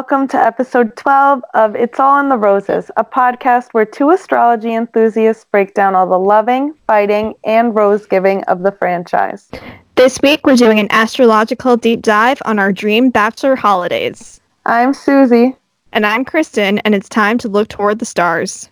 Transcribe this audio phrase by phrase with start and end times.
[0.00, 4.72] Welcome to episode 12 of It's All in the Roses, a podcast where two astrology
[4.72, 9.50] enthusiasts break down all the loving, fighting, and rose giving of the franchise.
[9.96, 14.40] This week, we're doing an astrological deep dive on our dream bachelor holidays.
[14.64, 15.54] I'm Susie.
[15.92, 18.70] And I'm Kristen, and it's time to look toward the stars.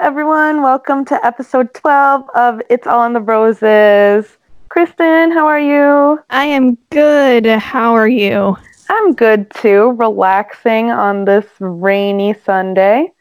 [0.00, 0.62] Everyone.
[0.62, 4.38] Welcome to episode 12 of It's All in the Roses.
[4.70, 6.18] Kristen, how are you?
[6.30, 7.44] I am good.
[7.44, 8.56] How are you?
[8.88, 13.12] I'm good too, relaxing on this rainy Sunday.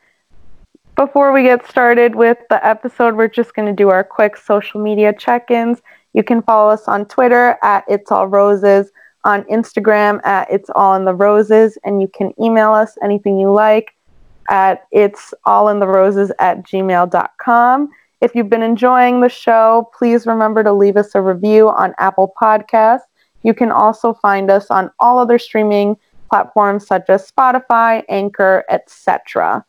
[0.96, 4.82] Before we get started with the episode, we're just going to do our quick social
[4.82, 5.82] media check ins.
[6.14, 8.90] You can follow us on Twitter at It's All Roses,
[9.26, 13.52] on Instagram at It's All in the Roses, and you can email us anything you
[13.52, 13.96] like
[14.50, 17.90] at It's All in the Roses at gmail.com.
[18.22, 22.34] If you've been enjoying the show, please remember to leave us a review on Apple
[22.42, 23.02] Podcasts.
[23.44, 25.96] You can also find us on all other streaming
[26.30, 29.64] platforms such as Spotify, Anchor, etc.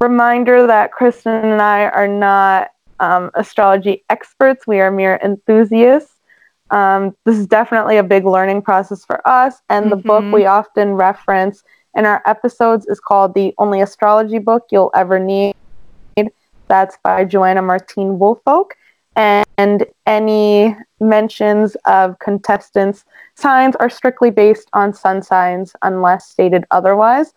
[0.00, 6.12] Reminder that Kristen and I are not um, astrology experts, we are mere enthusiasts.
[6.70, 10.08] Um, this is definitely a big learning process for us, and the mm-hmm.
[10.08, 11.62] book we often reference
[11.94, 15.54] in our episodes is called The Only Astrology Book You'll Ever Need.
[16.68, 18.74] That's by Joanna Martine Woolfolk.
[19.14, 23.04] And any mentions of contestants'
[23.34, 27.34] signs are strictly based on sun signs unless stated otherwise.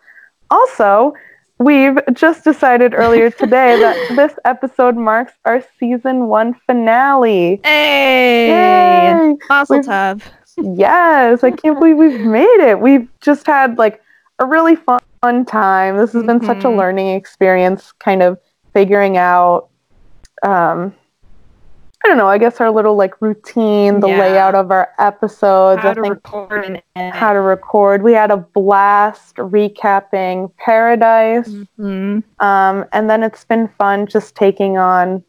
[0.50, 1.12] Also,
[1.58, 7.60] we've just decided earlier today that this episode marks our season one finale.
[7.62, 8.48] Hey!
[8.48, 9.36] Yay!
[9.50, 10.22] Mazel tov.
[10.56, 12.80] Yes, I can't believe we've made it.
[12.80, 14.00] We've just had like
[14.38, 15.96] a really fun, fun time.
[15.96, 16.38] This has mm-hmm.
[16.38, 16.78] been such a mm-hmm.
[16.78, 18.38] learning experience, kind of
[18.72, 19.68] figuring out,
[20.42, 20.94] um,
[22.04, 24.20] I don't know, I guess our little like routine, the yeah.
[24.20, 25.82] layout of our episodes.
[25.82, 28.02] How I to think record how to record.
[28.02, 31.48] We had a blast recapping Paradise.
[31.48, 32.20] Mm-hmm.
[32.44, 35.24] Um, and then it's been fun just taking on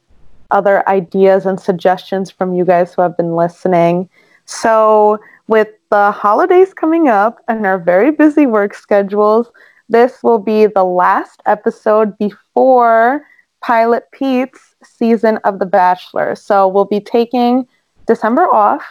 [0.52, 4.10] other ideas and suggestions from you guys who have been listening.
[4.46, 9.50] So, with the holidays coming up and our very busy work schedules,
[9.90, 13.26] this will be the last episode before
[13.62, 16.36] Pilot Pete's season of The Bachelor.
[16.36, 17.68] So we'll be taking
[18.06, 18.84] December off,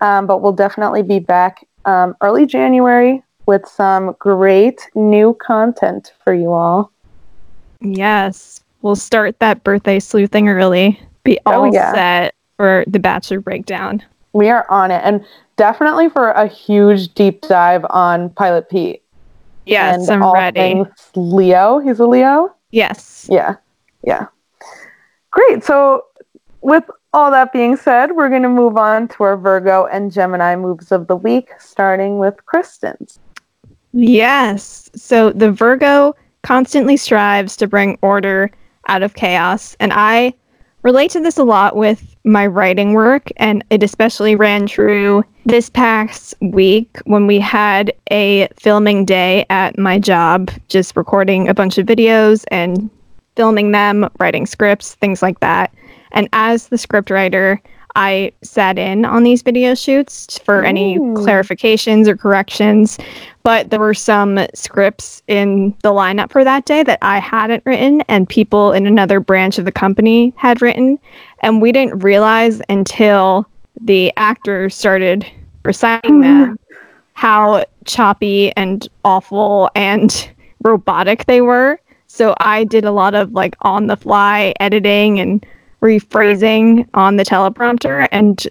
[0.00, 6.34] um, but we'll definitely be back um, early January with some great new content for
[6.34, 6.92] you all.
[7.80, 11.00] Yes, we'll start that birthday sleuthing early.
[11.24, 11.92] Be oh, all oh, yeah.
[11.94, 14.02] set for the Bachelor breakdown.
[14.32, 15.00] We are on it.
[15.04, 15.24] And
[15.56, 19.02] definitely for a huge deep dive on Pilot Pete.
[19.66, 20.82] Yes, I'm ready.
[21.14, 21.78] Leo.
[21.78, 22.54] He's a Leo?
[22.70, 23.26] Yes.
[23.30, 23.56] Yeah.
[24.02, 24.26] Yeah.
[25.30, 25.62] Great.
[25.62, 26.04] So,
[26.62, 30.56] with all that being said, we're going to move on to our Virgo and Gemini
[30.56, 33.18] moves of the week, starting with Kristen's.
[33.92, 34.90] Yes.
[34.94, 38.50] So, the Virgo constantly strives to bring order
[38.88, 39.76] out of chaos.
[39.80, 40.32] And I
[40.82, 45.70] relate to this a lot with my writing work, and it especially ran true this
[45.70, 51.78] past week when we had a filming day at my job, just recording a bunch
[51.78, 52.90] of videos and
[53.34, 55.72] filming them, writing scripts, things like that.
[56.12, 57.58] And as the scriptwriter,
[57.96, 60.64] I sat in on these video shoots for Ooh.
[60.64, 62.98] any clarifications or corrections,
[63.42, 68.02] but there were some scripts in the lineup for that day that I hadn't written
[68.02, 70.98] and people in another branch of the company had written.
[71.40, 73.46] And we didn't realize until
[73.80, 75.26] the actors started
[75.64, 76.40] reciting mm-hmm.
[76.40, 76.58] them
[77.14, 80.30] how choppy and awful and
[80.62, 81.80] robotic they were.
[82.06, 85.44] So I did a lot of like on the fly editing and
[85.82, 88.08] rephrasing on the teleprompter.
[88.10, 88.46] And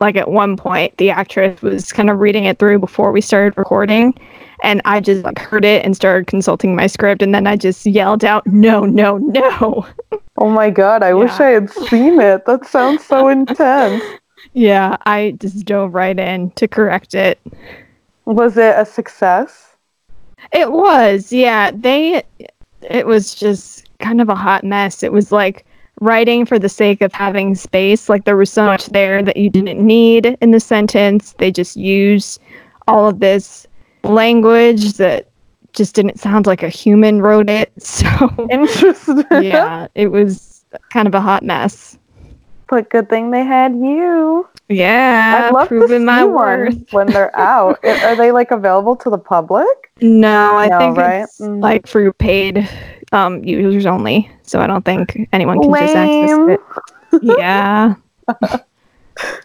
[0.00, 3.56] like at one point the actress was kind of reading it through before we started
[3.56, 4.14] recording.
[4.62, 7.22] And i just like heard it and started consulting my script.
[7.22, 9.86] And then i just yelled out no no no
[10.38, 11.14] oh my god i yeah.
[11.14, 14.02] wish i had seen it that sounds so intense
[14.52, 17.38] yeah i just dove right in to correct it
[18.24, 19.76] was it a success
[20.52, 22.22] it was yeah they
[22.82, 25.66] it was just kind of a hot mess it was like
[26.00, 28.08] writing for the sake of having space.
[28.08, 31.34] Like there was so much there that you didn't need in the sentence.
[31.38, 32.40] They just used
[32.86, 33.66] all of this
[34.04, 35.28] language that
[35.76, 37.72] just didn't sound like a human wrote it.
[37.80, 39.24] So interesting.
[39.30, 41.96] yeah, it was kind of a hot mess.
[42.68, 44.48] But good thing they had you.
[44.68, 47.78] Yeah, I'd love see my worth when they're out.
[47.84, 49.68] Are they like available to the public?
[50.00, 51.22] No, I no, think right?
[51.22, 51.62] it's mm.
[51.62, 52.68] like for paid
[53.12, 56.60] um, users only, so I don't think anyone can just access it.
[57.38, 57.94] Yeah.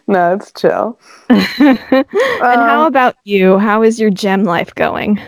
[0.06, 0.98] No, it's chill.
[1.30, 1.78] and
[2.40, 3.58] how Um, about you?
[3.58, 5.20] How is your gem life going?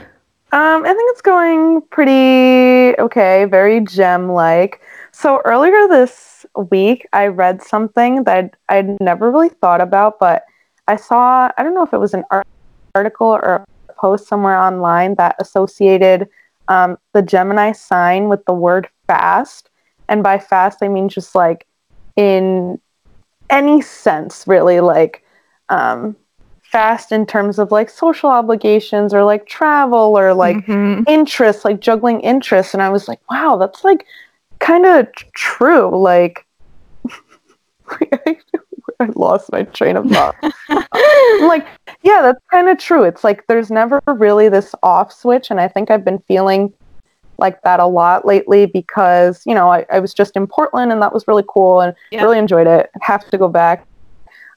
[0.54, 4.80] Um, I think it's going pretty okay, very gem like.
[5.10, 10.44] So earlier this week, I read something that I'd, never really thought about, but
[10.86, 12.22] I saw, I don't know if it was an
[12.94, 16.28] article or a post somewhere online that associated
[16.68, 19.70] um, the Gemini sign with the word fast.
[20.08, 21.66] And by fast, I mean just like
[22.14, 22.78] in
[23.50, 25.24] any sense, really, like
[25.68, 26.14] um,
[26.74, 31.04] fast in terms of like social obligations or like travel or like Mhm.
[31.08, 32.74] interests, like juggling interests.
[32.74, 34.04] And I was like, wow, that's like
[34.58, 35.96] kind of t- true.
[35.96, 36.44] Like,
[39.00, 40.34] I lost my train of thought.
[40.68, 41.64] I'm like,
[42.02, 43.04] yeah, that's kind of true.
[43.04, 45.52] It's like there's never really this off switch.
[45.52, 46.72] And I think I've been feeling
[47.38, 51.00] like that a lot lately because, you know, I, I was just in Portland and
[51.02, 52.22] that was really cool and Yeah.
[52.24, 52.90] really enjoyed it.
[53.00, 53.86] Have to go back.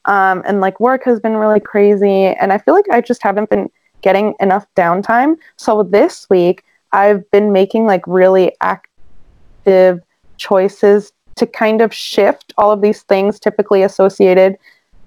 [0.08, 2.28] Um, and like work has been really crazy.
[2.28, 3.70] And I feel like I just haven't been
[4.02, 5.36] getting enough downtime.
[5.58, 6.64] So this week,
[6.94, 10.02] I've been making like really active
[10.38, 14.58] choices to kind of shift all of these things typically associated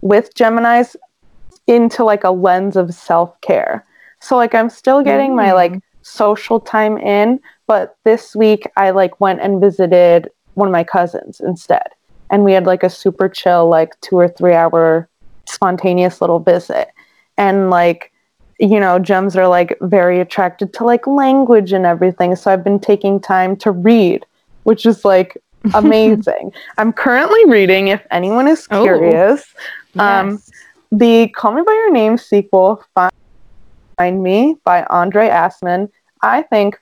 [0.00, 0.97] with Geminis
[1.67, 3.87] into like a lens of self care.
[4.20, 9.20] So like I'm still getting my like social time in, but this week I like
[9.20, 11.88] went and visited one of my cousins instead.
[12.31, 15.09] And we had like a super chill, like two or three hour
[15.49, 16.88] spontaneous little visit.
[17.37, 18.12] And like,
[18.59, 22.37] you know, gems are like very attracted to like language and everything.
[22.37, 24.25] So I've been taking time to read,
[24.65, 25.37] which is like
[25.75, 26.53] amazing.
[26.79, 28.83] I'm currently reading, if anyone is Oh.
[28.83, 29.55] curious,
[29.99, 30.50] um, Yes.
[30.93, 32.83] the Call Me By Your Name sequel,
[33.99, 35.88] Find Me by Andre Aciman.
[36.23, 36.79] I think,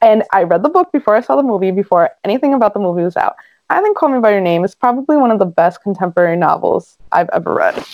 [0.00, 3.02] and I read the book before I saw the movie, before anything about the movie
[3.02, 3.36] was out.
[3.68, 6.96] I think Call Me By Your Name is probably one of the best contemporary novels
[7.12, 7.84] I've ever read.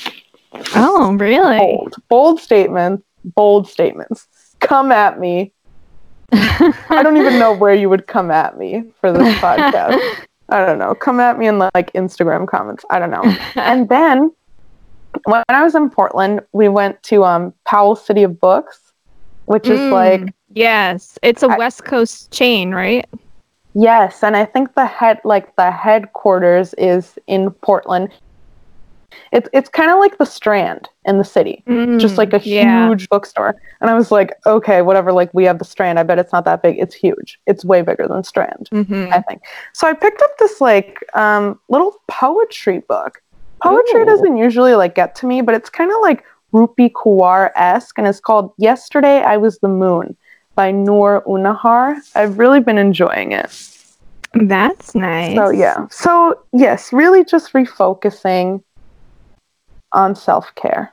[0.75, 1.59] oh, really?
[1.59, 4.27] Bold, bold statements, bold statements.
[4.61, 5.53] Come at me.
[6.33, 9.99] I don't even know where you would come at me for this podcast.
[10.49, 10.95] I don't know.
[10.95, 12.85] Come at me in like Instagram comments.
[12.91, 13.23] I don't know.
[13.57, 14.31] and then
[15.25, 18.93] when I was in Portland, we went to um, Powell City of Books,
[19.47, 23.07] which is Mm, like yes, it's a I- West Coast chain, right?
[23.75, 28.11] Yes, and I think the head like the headquarters is in Portland.
[29.31, 31.63] It's it's kind of like the Strand in the city,
[31.99, 32.89] just like a Mm, yeah.
[32.89, 33.55] huge bookstore.
[33.81, 35.13] And I was like, okay, whatever.
[35.13, 35.99] Like we have the Strand.
[35.99, 36.79] I bet it's not that big.
[36.79, 37.39] It's huge.
[37.47, 38.69] It's way bigger than Strand.
[38.73, 39.13] Mhm.
[39.13, 39.43] I think.
[39.75, 43.23] So I picked up this like um, little poetry book.
[43.63, 44.07] Poetry Ooh.
[44.07, 46.25] doesn't usually like get to me, but it's kind of like
[46.55, 50.17] Rupi Kaur esque, and it's called "Yesterday I Was the Moon"
[50.55, 51.97] by Noor Unnahar.
[52.15, 53.69] I've really been enjoying it.
[54.35, 55.37] That's nice.
[55.37, 55.87] So yeah.
[55.91, 58.63] So yes, really just refocusing
[59.93, 60.93] on self care.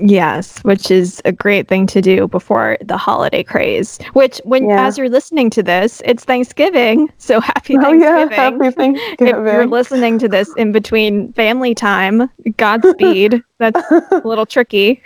[0.00, 3.98] Yes, which is a great thing to do before the holiday craze.
[4.12, 4.86] Which, when Yeah.
[4.86, 7.12] as you're listening to this, it's Thanksgiving.
[7.18, 8.04] So happy Thanksgiving.
[8.04, 8.94] Oh yeah, Thanksgiving.
[8.96, 9.44] if Thanksgiving.
[9.46, 13.42] you're listening to this in between family time, Godspeed.
[13.58, 15.02] That's a little tricky.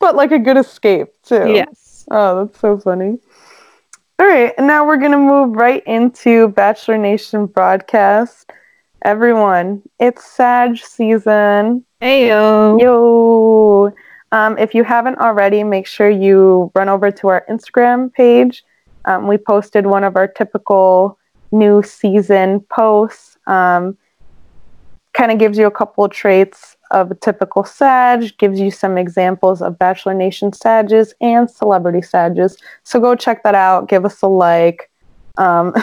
[0.00, 1.52] but like a good escape too.
[1.54, 1.83] Yes.
[2.10, 3.18] Oh, that's so funny.
[4.18, 8.52] All right, and now we're gonna move right into Bachelor Nation broadcast.
[9.04, 11.84] Everyone, it's Sag season.
[12.00, 12.80] Heyo.
[12.80, 13.92] Yo!
[14.32, 18.64] Um, if you haven't already, make sure you run over to our Instagram page.
[19.04, 21.18] Um, we posted one of our typical
[21.52, 23.38] new season posts.
[23.46, 23.96] Um,
[25.12, 28.96] kind of gives you a couple of traits of a typical Sag, gives you some
[28.96, 32.56] examples of Bachelor Nation Sages and Celebrity Sages.
[32.84, 33.88] So go check that out.
[33.88, 34.90] Give us a like.
[35.36, 35.74] Um,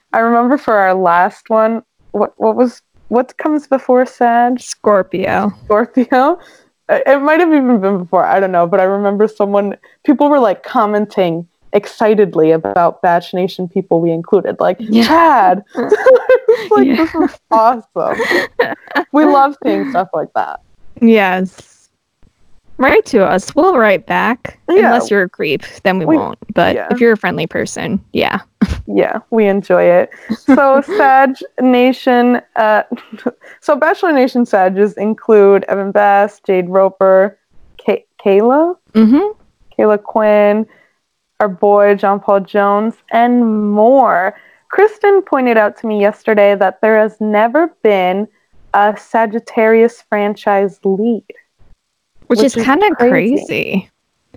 [0.12, 4.60] I remember for our last one, what what was what comes before Sag?
[4.60, 5.52] Scorpio.
[5.64, 6.38] Scorpio.
[6.92, 8.24] It might have even been before.
[8.26, 9.76] I don't know, but I remember someone.
[10.02, 15.04] People were like commenting excitedly about Batch Nation people we included, like Yeah.
[15.06, 15.64] Chad.
[16.52, 16.96] It's like Yeah.
[16.96, 18.18] this is awesome.
[19.12, 20.60] we love seeing stuff like that.
[21.00, 21.88] Yes.
[22.78, 23.54] Write to us.
[23.54, 24.58] We'll write back.
[24.68, 24.86] Yeah.
[24.86, 26.38] Unless you're a creep, then we, We- won't.
[26.54, 26.88] But yeah.
[26.90, 28.40] if you're a friendly person, yeah.
[28.86, 30.10] Yeah, we enjoy it.
[30.34, 32.82] So Sag Nation, uh,
[33.60, 37.38] so Bachelor Nation Sages include Evan Bass, Jade Roper,
[37.76, 39.38] Kay- Kayla, Mm-hmm.
[39.78, 40.66] Kayla Quinn,
[41.38, 44.34] our boy John Paul Jones, and more.
[44.70, 48.26] Kristen pointed out to me yesterday that there has never been
[48.72, 51.24] a Sagittarius franchise lead.
[52.26, 53.34] Which, Which is is kind of crazy.
[53.46, 53.90] crazy.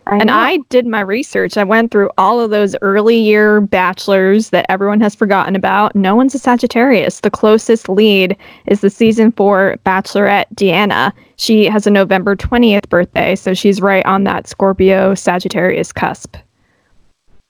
[0.08, 0.34] I And know.
[0.34, 1.56] I did my research.
[1.56, 5.96] I went through all of those early year bachelors that everyone has forgotten about.
[5.96, 7.22] No one's a Sagittarius.
[7.22, 8.36] The closest lead
[8.66, 11.14] is the season four bachelorette Deanna.
[11.38, 16.36] She has a November 20th birthday, so she's right on that Scorpio Sagittarius cusp.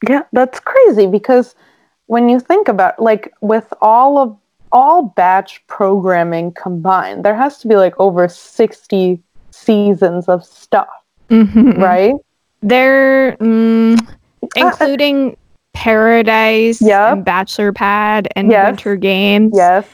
[0.08, 1.56] Yeah, that's crazy because
[2.14, 4.38] when you think about like with all of
[4.72, 9.20] all batch programming combined, there has to be like over 60
[9.52, 10.90] seasons of stuff,
[11.30, 11.82] Mm-hmm.
[11.82, 12.14] right?
[12.62, 15.36] They're mm, Uh, including
[15.74, 17.12] Paradise Yep.
[17.14, 18.66] and Bachelor Pad and Yes.
[18.68, 19.52] Winter Games.
[19.56, 19.88] yes.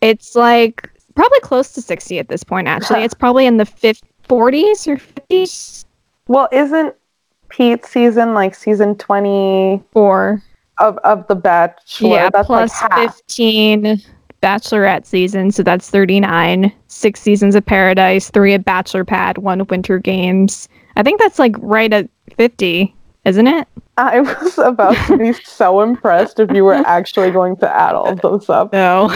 [0.00, 3.02] It's like probably close to 60 at this point, actually.
[3.04, 5.84] It's probably in the fif- 40s or 50s.
[6.28, 6.94] Well, isn't
[7.48, 10.42] Pete's season like season 20 Four.
[10.80, 12.08] Of, of the Bachelor?
[12.10, 14.02] yeah, that's plus like 15
[14.42, 16.72] Bachelorette seasons, so that's 39.
[16.86, 20.68] Six seasons of Paradise, three of Bachelor Pad, one Winter Games.
[20.96, 22.94] I think that's like right at 50,
[23.24, 23.68] isn't it?
[23.96, 28.14] I was about to be so impressed if you were actually going to add all
[28.14, 29.04] those up No.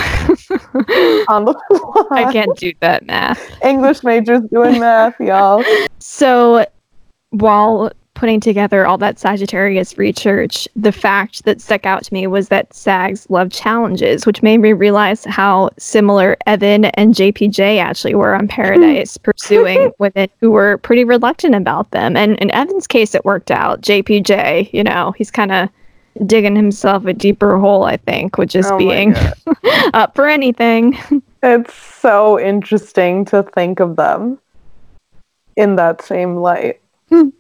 [1.29, 2.25] on the fly.
[2.25, 3.41] I can't do that math.
[3.65, 5.65] English majors doing math, y'all.
[6.01, 6.67] So,
[7.31, 7.93] while
[8.23, 12.73] putting together all that Sagittarius research, the fact that stuck out to me was that
[12.73, 18.43] SAGs love challenges, which made me realize how similar Evan and JPJ actually were on
[18.43, 18.47] hmm.
[18.47, 22.17] Paradise, pursuing women who were pretty reluctant about them.
[22.17, 23.81] And in Evan's case, it worked out.
[23.81, 25.69] JPJ, you know, he's kind of
[26.25, 29.17] digging himself a deeper hole, I think, with just Oh being
[29.95, 30.97] up for anything.
[31.45, 34.39] It's so interesting to think of them
[35.57, 36.81] in that same light.
[37.09, 37.31] Hmm.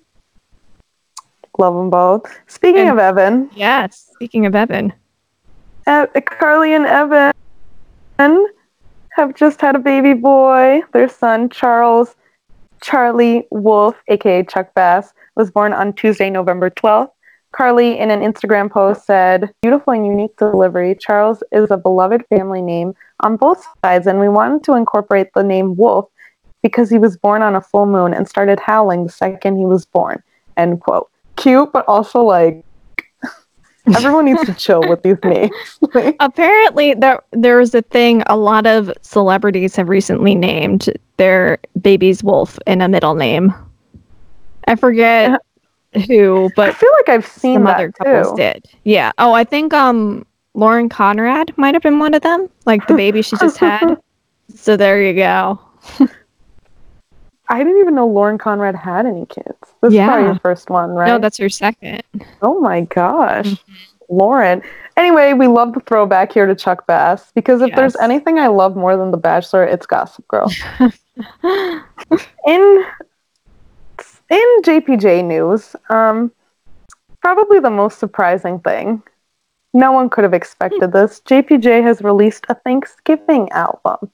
[1.63, 2.41] Love them both.
[2.49, 4.11] Speaking And- of Evan, yes.
[4.15, 4.93] Speaking of Evan.
[5.87, 7.33] uh, Carly and Evan
[8.19, 10.83] have just had a baby boy.
[10.93, 12.17] Their son, Charles
[12.83, 17.11] Charlie Wolf, aka Chuck Bass, was born on Tuesday, November 12th.
[17.53, 20.97] Carly, in an Instagram post, said, Beautiful and unique delivery.
[20.99, 25.45] Charles is a beloved family name on both sides, and we wanted to incorporate the
[25.45, 26.07] name Wolf
[26.63, 29.85] because he was born on a full moon and started howling the second he was
[29.85, 30.21] born.
[30.57, 31.09] End quote.
[31.43, 32.65] Cute, but also like,
[33.95, 35.51] everyone needs to chill with these names.
[35.95, 38.23] Like, Apparently, there there was a thing.
[38.27, 43.53] A lot of celebrities have recently named their baby's wolf in a middle name.
[44.69, 45.39] I forget
[46.07, 48.37] who, but I feel like I've seen some other couples too.
[48.37, 48.67] did.
[48.85, 49.13] Yeah.
[49.19, 52.49] Oh, I think um Lauren Conrad might have been one of them.
[52.65, 53.97] Like the baby she just had.
[54.55, 55.59] So there you go.
[57.53, 59.59] I didn't even know Lauren Conrad had any kids.
[59.83, 60.07] This is Yeah.
[60.07, 61.07] probably your first one, right?
[61.07, 62.03] No, that's her second.
[62.41, 63.47] oh my gosh.
[63.47, 63.73] Mm-hmm.
[64.09, 64.63] Lauren.
[64.97, 68.75] Anyway, we love the throwback here to Chuck Bass because if there's anything I love
[68.77, 70.51] more than The Bachelor, it's Gossip Girl.
[72.47, 72.85] in
[74.31, 76.33] in JPJ news, um,
[77.21, 79.03] probably the most surprising thing.
[79.75, 81.21] No one could have expected this.
[81.27, 84.11] JPJ has released a Thanksgiving album.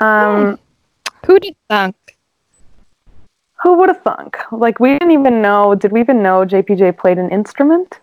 [0.00, 0.58] Um,
[1.26, 1.96] Who did thunk?
[3.62, 4.38] Who would have thunk?
[4.52, 5.74] Like we didn't even know.
[5.74, 8.00] Did we even know JPJ played an instrument?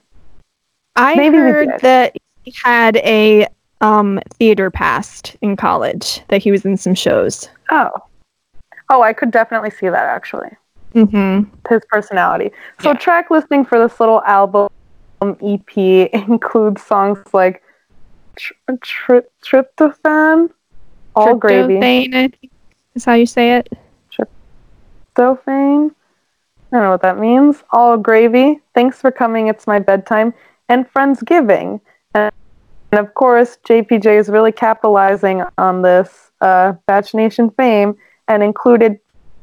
[0.95, 3.47] I Maybe heard that he had a
[3.81, 7.49] um theater past in college that he was in some shows.
[7.71, 7.91] Oh,
[8.89, 10.49] oh, I could definitely see that actually.
[10.93, 11.49] Mm-hmm.
[11.69, 12.51] His personality.
[12.79, 12.97] So Yeah.
[12.97, 14.69] track listing for this little album
[15.21, 15.77] EP
[16.13, 17.61] includes songs like
[18.35, 20.49] tr- tr- Tryptophan,
[21.15, 22.51] All Gravy, Tryptophan, think
[22.97, 23.71] is how you say it.
[24.11, 25.91] Tryptophan.
[26.71, 27.63] I don't know what that means.
[27.71, 30.33] All Gravy, Thanks for Coming, It's My Bedtime,
[30.67, 31.79] and Friendsgiving.
[32.13, 32.31] And,
[32.91, 37.95] and of course, JPJ is really capitalizing on this uh, Batch Nation fame
[38.27, 38.99] and included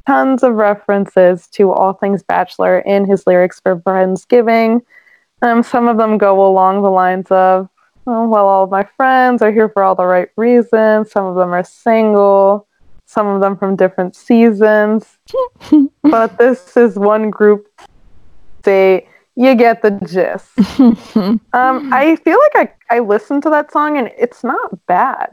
[0.06, 4.82] tons of references to all things Bachelor in his lyrics for Friendsgiving.
[5.40, 7.70] Um, some of them go along the lines of,
[8.06, 11.10] oh, well, all of my friends are here for all the right reasons.
[11.10, 12.66] Some of them are single,
[13.06, 15.18] some of them from different seasons.
[16.02, 17.68] but this is one group.
[18.62, 19.06] They,
[19.36, 20.50] you get the gist.
[21.54, 25.30] Um, I feel like I, I listened to that song and it's not bad.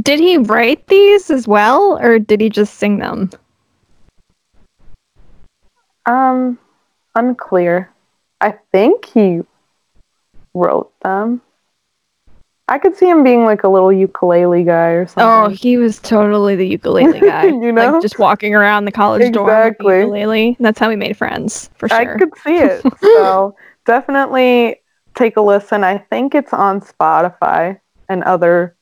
[0.00, 3.30] Did he write these as well, or did he just sing them?
[6.06, 6.58] Um,
[7.14, 7.90] unclear.
[8.40, 9.40] I think he
[10.54, 11.40] wrote them.
[12.68, 15.24] I could see him being like a little ukulele guy or oh, something.
[15.24, 17.46] Oh, he was totally the ukulele guy.
[17.46, 17.92] You know?
[17.92, 19.94] like just walking around the college dorm with Exactly.
[19.94, 20.56] the ukulele.
[20.60, 21.98] That's how we made friends, for sure.
[21.98, 22.84] I could see it.
[23.00, 23.56] So
[23.86, 24.76] definitely
[25.14, 25.82] take a listen.
[25.82, 28.76] I think it's on Spotify and other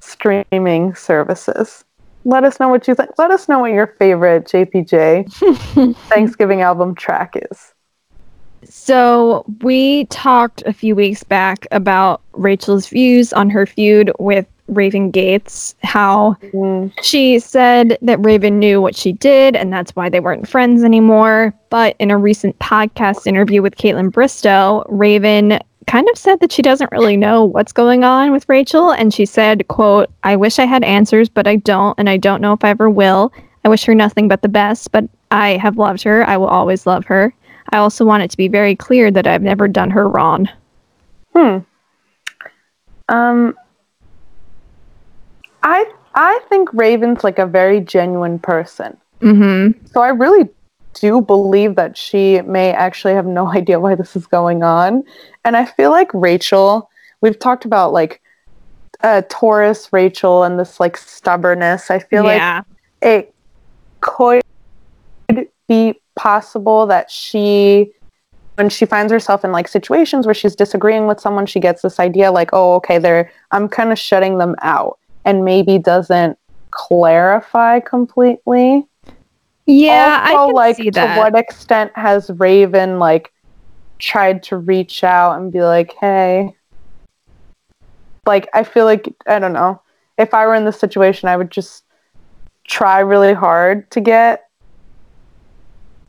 [0.00, 1.84] streaming services.
[2.24, 3.10] let us know what you think.
[3.18, 7.74] Let us know what your favorite JPJ Thanksgiving album track is.
[8.68, 15.10] So, we talked a few weeks back about Rachel's views on her feud with Raven
[15.10, 20.20] Gates, how Mm, she said that Raven knew what she did and that's why they
[20.20, 21.54] weren't friends anymore.
[21.70, 26.60] But in a recent podcast interview with Kaitlyn Bristowe, Raven kind of said that she
[26.60, 30.66] doesn't really know what's going on with Rachel and she said, quote, I wish I
[30.66, 33.32] had answers, but I don't, and I don't know if I ever will.
[33.64, 36.26] I wish her nothing but the best, but I have loved her.
[36.26, 37.34] I will always love her.
[37.70, 40.48] I also want it to be very clear that I've never done her wrong.
[41.34, 41.58] Hmm.
[43.08, 43.56] Um,
[45.62, 48.96] I I think Raven's like a very genuine person.
[49.20, 49.86] Mm-hmm.
[49.86, 50.48] So I really
[50.94, 55.04] do believe that she may actually have no idea why this is going on.
[55.44, 58.20] And I feel like Rachel, we've talked about like
[59.02, 61.90] uh, Taurus Rachel and this like stubbornness.
[61.90, 62.64] I feel like
[63.00, 63.32] it
[64.00, 64.42] could
[65.68, 67.92] be possible that she
[68.56, 72.00] when she finds herself in like situations where she's disagreeing with someone she gets this
[72.00, 76.36] idea like oh okay they're i'm kind of shutting them out and maybe doesn't
[76.72, 78.84] clarify completely
[79.70, 81.18] yeah, I can like see to that.
[81.18, 83.32] what extent has raven like
[83.98, 86.56] tried to reach out and be like hey
[88.26, 89.80] like i feel like i don't know
[90.16, 91.84] if i were in this situation i would just
[92.64, 94.47] try really hard to get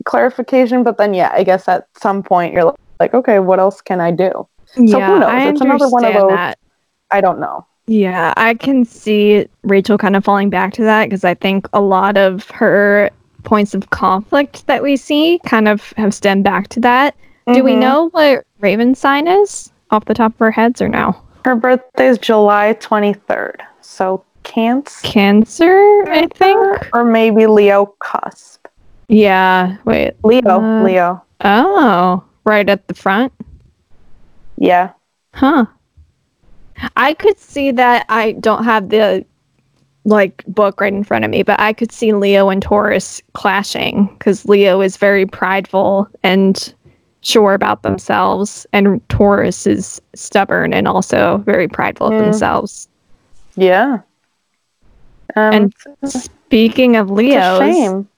[0.04, 4.00] clarification but then yeah i guess at some point you're like okay what else can
[4.00, 5.28] i do yeah, who knows?
[5.28, 6.58] I It's another one of those- that.
[7.10, 11.24] i don't know Yeah, I can see Rachel kind of falling back to that because
[11.24, 13.10] I think a lot of her
[13.42, 17.16] points of conflict that we see kind of have stemmed back to that.
[17.52, 17.78] Do we Mhm.
[17.80, 21.16] know what Raven's sign is off the top of our heads or no?
[21.46, 26.60] her birthday is july 23rd so cancer Cancer, I think.
[26.94, 28.59] or maybe leo cusp
[29.10, 30.14] Yeah, wait.
[30.22, 33.32] leo Uh, leo Oh, right at the front.
[34.56, 34.90] yeah
[35.34, 35.66] Huh.
[36.96, 38.06] I could see that.
[38.08, 39.24] I don't have the
[40.04, 44.06] like book right in front of me, but I could see Leo and Taurus clashing
[44.18, 46.72] because Leo is very prideful and
[47.20, 52.18] sure about themselves, and Taurus is stubborn and also very prideful of Mm.
[52.18, 52.88] themselves.
[53.56, 53.98] Yeah.
[55.36, 55.74] Um, And
[56.10, 58.08] Speaking of Leos, shame.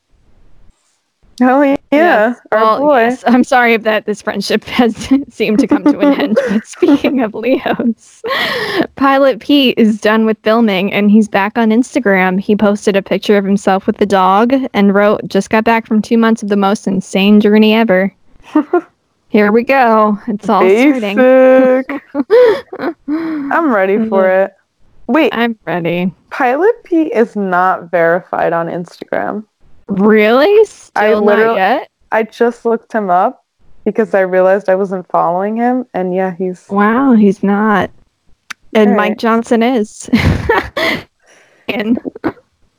[1.44, 2.38] Oh yeah, Yes.
[2.52, 3.00] our Well, boy.
[3.00, 3.24] yes.
[3.26, 4.94] I'm sorry that this friendship has
[5.28, 6.38] seemed to come to an end.
[6.48, 8.22] But speaking of Leos,
[8.96, 12.38] Pilot Pete is done with filming and he's back on Instagram.
[12.38, 16.00] He posted a picture of himself with the dog and wrote, "Just got back from
[16.00, 18.14] two months of the most insane journey ever."
[19.30, 20.18] Here we go.
[20.28, 21.16] It's all starting.
[21.16, 22.02] Basic.
[23.08, 24.44] I'm ready for mm-hmm.
[24.44, 24.56] it.
[25.06, 26.14] Wait, I'm ready.
[26.30, 29.44] Pilot P is not verified on Instagram.
[29.88, 30.64] Really?
[30.64, 31.90] Still I not yet?
[32.10, 33.44] I just looked him up
[33.84, 37.90] because I realized I wasn't following him, and yeah, he's Wow, he's not.
[38.74, 39.18] And All Mike.
[39.18, 40.08] Johnson is.
[41.68, 41.98] and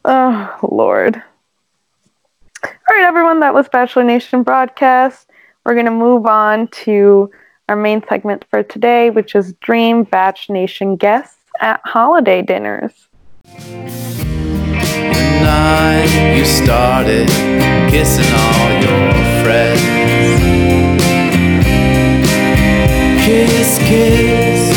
[0.05, 1.21] oh lord.
[2.63, 5.29] All right, everyone, that was Bachelor Nation broadcast.
[5.65, 7.29] We're gonna move on to
[7.69, 13.07] our main segment for today, which is Dream Batch Nation guests at holiday dinners.
[15.11, 17.27] The night you started
[17.89, 20.03] kissing all your friends.
[23.25, 24.73] Kiss, kiss.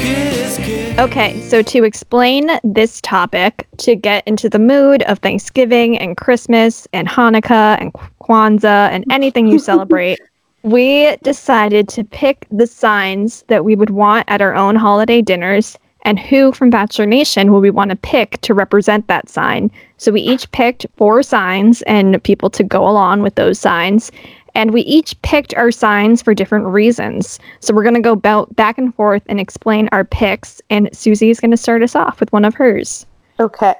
[0.00, 0.98] Kiss, kiss.
[0.98, 6.86] Okay, so to explain this topic, to get into the mood of Thanksgiving and Christmas
[6.92, 10.20] and Hanukkah and Kwanzaa and anything you celebrate,
[10.62, 15.78] we decided to pick the signs that we would want at our own holiday dinners
[16.02, 19.70] and who from Bachelor Nation will we want to pick to represent that sign.
[19.98, 24.10] So we each picked four signs and people to go along with those signs.
[24.54, 27.38] And we each picked our signs for different reasons.
[27.60, 30.60] So we're going to go about back and forth and explain our picks.
[30.70, 33.06] And Susie is going to start us off with one of hers.
[33.38, 33.74] Okay,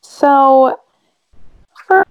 [0.00, 0.80] so
[1.86, 2.04] fir-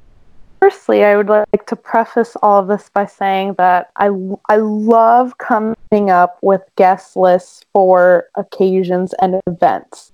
[0.64, 4.12] firstly, I would like to preface all of this by saying that I,
[4.48, 10.14] I love coming up with guest lists for occasions and events.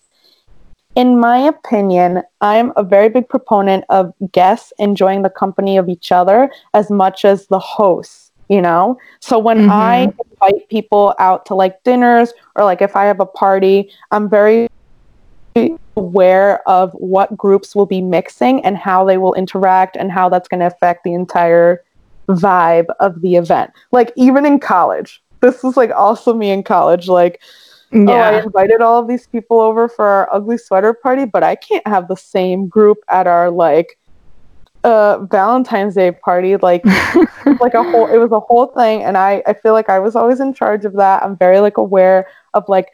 [0.96, 6.12] In my opinion, I'm a very big proponent of guests enjoying the company of each
[6.12, 8.98] other as much as the hosts, you know?
[9.20, 9.72] So when mm-hmm.
[9.72, 14.28] I invite people out to like dinners or like if I have a party, I'm
[14.28, 14.68] very
[16.00, 20.48] aware of what groups will be mixing and how they will interact and how that's
[20.48, 21.84] going to affect the entire
[22.30, 23.72] vibe of the event.
[23.92, 27.08] Like even in college, this is like also me in college.
[27.08, 27.42] Like
[27.94, 31.56] oh, I invited all of these people over for our ugly sweater party, but I
[31.56, 33.98] can't have the same group at our like
[34.86, 36.56] uh Valentine's Day party.
[36.56, 36.86] Like
[37.60, 40.16] like a whole it was a whole thing and I I feel like I was
[40.16, 41.24] always in charge of that.
[41.24, 42.94] I'm very like aware of like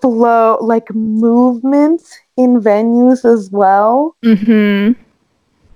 [0.00, 2.02] flow like movement
[2.38, 4.16] in venues as well.
[4.22, 4.92] hmm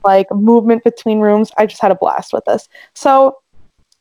[0.05, 1.51] Like movement between rooms.
[1.59, 2.69] I just had a blast with this.
[2.95, 3.37] So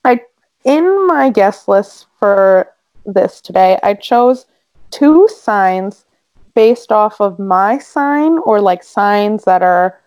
[0.06, 0.22] I
[0.64, 2.72] in my guest list for
[3.06, 4.46] this today, I chose
[4.92, 6.06] two signs
[6.54, 10.00] based off of my sign or like signs that are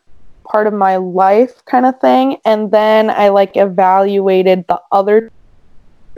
[0.47, 5.31] part of my life kind of thing and then I like evaluated the other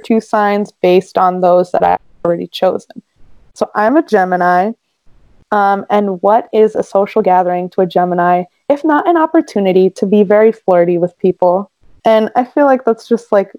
[0.05, 3.03] two signs based on those that I already chosen.
[3.55, 4.73] So I'm a Gemini.
[5.53, 10.07] Um, and what is a social gathering to a Gemini if not an opportunity to
[10.07, 11.71] be very flirty with people?
[12.05, 13.53] And I feel like that's just like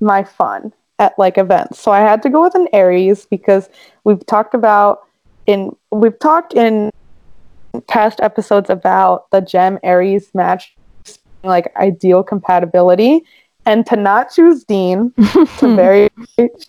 [0.00, 1.80] my fun at like events.
[1.80, 3.68] So I had to go with an Aries because
[4.04, 5.06] we've talked about
[5.46, 6.90] in we've talked in
[7.88, 10.74] past episodes about the Gem Aries match
[11.42, 13.24] like ideal compatibility
[13.64, 15.12] and to not choose Dean
[15.58, 16.08] to very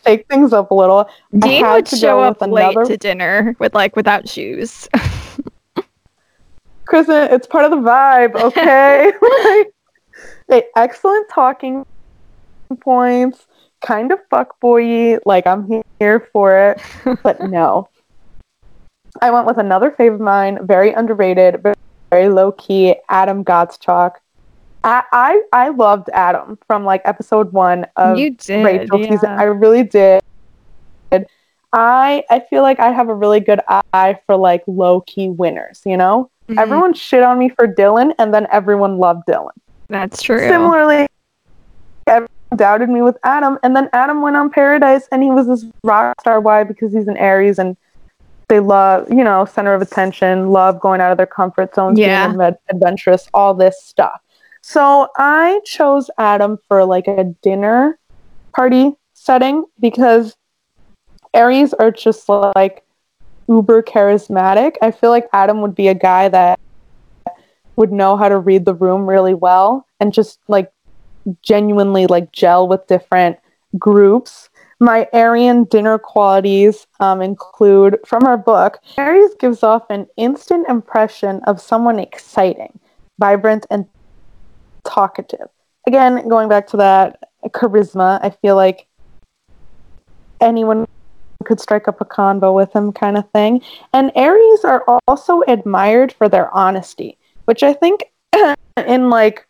[0.05, 1.09] shake things up a little.
[1.37, 4.87] Dean would show up with late to dinner with like without shoes.
[6.85, 9.05] Kristen, it's part of the vibe, okay?
[9.49, 9.73] like,
[10.49, 11.85] hey, excellent talking
[12.81, 13.47] points,
[13.81, 16.81] kind of fuckboy Like I'm here for it,
[17.23, 17.89] but no.
[19.21, 21.63] I went with another fave of mine, very underrated,
[22.09, 22.95] very low key.
[23.09, 24.13] Adam Gottschalk.
[24.83, 28.65] I, I I loved Adam from like episode one of you did.
[28.65, 29.29] Rachel season.
[29.29, 30.21] I really did.
[31.75, 33.59] I I feel like I have a really good
[33.93, 35.81] eye for like low key winners.
[35.85, 36.59] You know, Mhm.
[36.59, 39.51] everyone shit on me for Dylan, and then everyone loved Dylan.
[39.89, 40.39] That's true.
[40.39, 41.07] Similarly,
[42.05, 45.65] everyone doubted me with Adam, and then Adam went on Paradise, and he was this
[45.83, 46.39] rock star.
[46.39, 46.63] Why?
[46.63, 47.75] Because he's an Aries, and
[48.49, 52.27] they love, you know, center of attention, love going out of their comfort zones, Yeah.
[52.27, 54.21] being adve- adventurous, all this stuff.
[54.65, 57.99] So I chose Adam for like a dinner
[58.55, 60.37] party setting because
[61.33, 62.85] Aries are just like
[63.49, 64.75] uber charismatic.
[64.81, 66.57] I feel like Adam would be a guy that
[67.75, 70.71] would know how to read the room really well and just like
[71.41, 73.37] genuinely like gel with different
[73.77, 74.49] groups.
[74.79, 81.41] My Arian dinner qualities um, include from our book, Aries gives off an instant impression
[81.47, 82.79] of someone exciting,
[83.19, 83.87] vibrant, and
[84.85, 85.47] talkative.
[85.87, 88.87] Again, going back to that charisma, I feel like
[90.41, 90.85] anyone
[91.43, 93.61] could strike up a convo with him kind of thing.
[93.93, 98.05] And Aries are also admired for their honesty, which I think
[98.87, 99.45] in like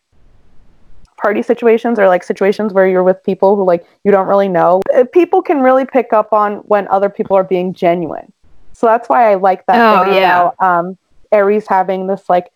[1.22, 4.82] party situations or like situations where you're with people who like you don't really know,
[4.94, 8.32] uh, people can really pick up on when other people are being genuine.
[8.72, 10.48] So that's why I like that Oh, thing yeah.
[10.48, 10.98] about um,
[11.32, 12.50] Aries having this like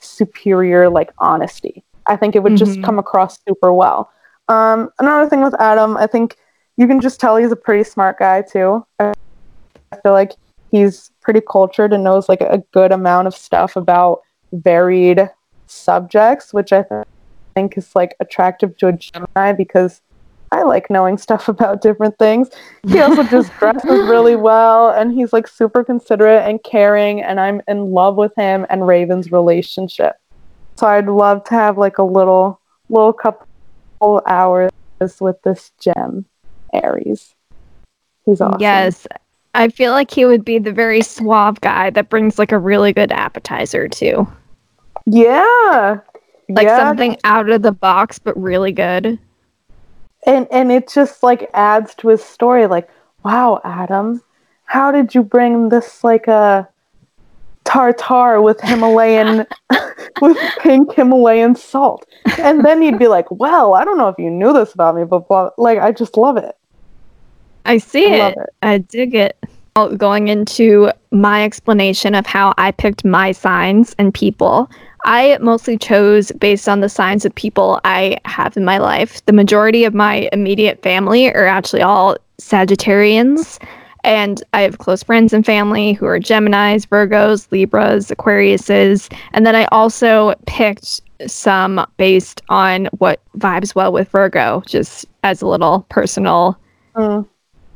[0.00, 1.84] superior like honesty.
[2.06, 2.84] I think it would just Mhm.
[2.84, 4.10] come across super well.
[4.48, 6.36] Um, another thing with Adam, I think
[6.76, 8.84] you can just tell he's a pretty smart guy too.
[8.98, 9.12] I
[9.92, 10.32] I feel like
[10.70, 14.20] he's pretty cultured and knows like a good amount of stuff about
[14.52, 15.30] varied
[15.66, 17.04] subjects, which I th-
[17.54, 20.02] think is like attractive to a Gemini because
[20.50, 22.48] I like knowing stuff about different things.
[22.86, 27.60] He also just dresses really well and he's like super considerate and caring and I'm
[27.68, 30.16] in love with him and Raven's relationship.
[30.76, 34.70] So I'd love to have like a little little couple hours
[35.20, 36.24] with this gem
[36.72, 37.34] Aries.
[38.24, 38.60] He's awesome.
[38.60, 39.06] Yes.
[39.54, 42.92] I feel like he would be the very suave guy that brings like a really
[42.92, 44.26] good appetizer too.
[45.06, 46.00] Yeah.
[46.48, 46.78] Like yeah.
[46.78, 49.18] something out of the box but really good.
[50.26, 52.88] And and it just like adds to his story like
[53.24, 54.22] wow adam
[54.64, 56.68] how did you bring this like a
[57.64, 59.46] tartar with himalayan
[60.20, 62.06] with pink himalayan salt
[62.38, 65.04] and then he'd be like well i don't know if you knew this about me
[65.04, 66.54] but blah, like i just love it
[67.68, 68.18] I see I it.
[68.18, 68.50] love it.
[68.62, 69.36] I dig it.
[69.96, 74.68] Going into my explanation of how I picked my signs and people,
[75.04, 79.24] I mostly chose based on the signs of people I have in my life.
[79.26, 83.58] The majority of my immediate family are actually all Sagittarians,
[84.04, 89.56] and I have close friends and family who are Geminis, Virgos, Libras, Aquariuses, and then
[89.56, 95.84] I also picked some based on what vibes well with Virgo, just as a little
[95.88, 96.58] personal
[96.94, 97.26] Mm.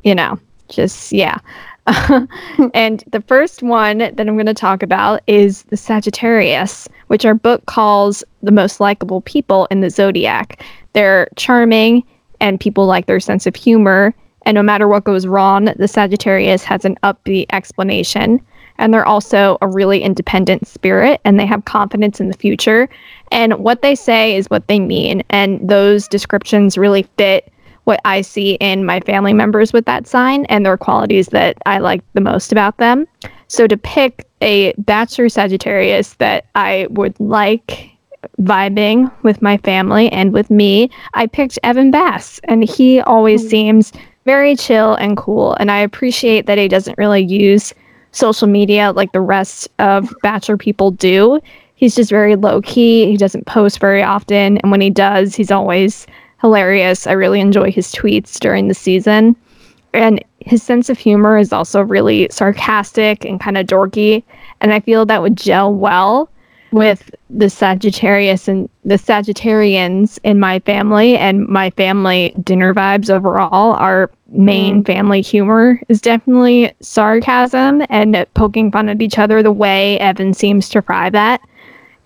[0.03, 1.39] you know, just yeah.
[2.75, 7.35] and the first one that I'm going to talk about is the Sagittarius, which our
[7.35, 10.65] book calls the most likable people in the zodiac.
[10.93, 12.05] They're charming
[12.41, 14.15] and people like their sense of humor
[14.45, 18.41] And no matter what goes wrong, the Sagittarius has an upbeat explanation.
[18.79, 22.89] And they're also a really independent spirit and they have confidence in the future.
[23.31, 25.23] And what they say is what they mean.
[25.31, 27.52] And those descriptions really fit
[27.85, 31.79] what I see in my family members with that sign and their qualities that I
[31.79, 33.07] like the most about them.
[33.49, 37.91] So to pick a bachelor Sagittarius that I would like
[38.41, 42.41] vibing with my family and with me, I picked Evan Bass.
[42.45, 43.51] And he always mm.
[43.51, 43.93] seems
[44.25, 45.55] very chill and cool.
[45.55, 47.75] And I appreciate that he doesn't really use
[48.13, 51.41] social media like the rest of Bachelor people do.
[51.75, 53.07] He's just very low key.
[53.07, 54.59] He doesn't post very often.
[54.59, 56.07] And when he does, he's always
[56.43, 57.07] hilarious.
[57.07, 59.35] I really enjoy his tweets during the season.
[59.95, 64.25] And his sense of humor is also really sarcastic and kind of dorky.
[64.61, 66.29] And I feel that would gel well
[66.73, 73.75] with the Sagittarius and the Sagittarians in my family and my family dinner vibes overall.
[73.75, 74.93] Our main mm-hmm.
[74.93, 80.69] family humor is definitely sarcasm and poking fun at each other the way Evan seems
[80.71, 81.41] to thrive at.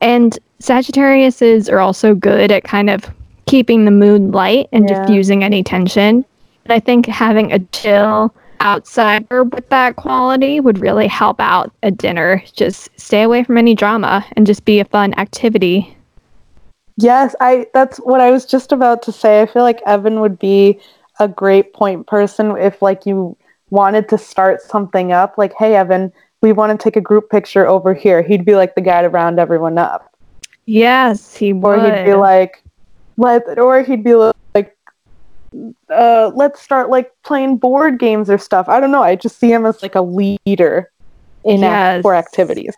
[0.00, 3.04] And Sagittariuses are also good at kind of
[3.46, 5.04] keeping the mood light and Yeah.
[5.04, 6.24] diffusing any tension.
[6.64, 11.90] And I think having a chill outsider with that quality would really help out a
[11.90, 12.42] dinner.
[12.54, 15.96] Just stay away from any drama and just be a fun activity.
[16.96, 19.42] Yes, I that's what I was just about to say.
[19.42, 20.80] I feel like Evan would be
[21.20, 23.36] a great point person if like you
[23.70, 27.66] wanted to start something up like, "Hey Evan, we want to take a group picture
[27.66, 30.10] over here." He'd be like the guy to round everyone up.
[30.64, 31.78] Yes, he would.
[31.78, 31.94] Or would.
[31.94, 32.62] he'd be like
[33.16, 34.76] let or he'd be like
[35.90, 38.68] uh let's start like playing board games or stuff.
[38.68, 39.02] I don't know.
[39.02, 40.90] I just see him as like a leader
[41.44, 42.74] in act- for activities.